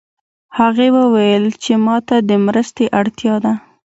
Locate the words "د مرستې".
2.29-2.85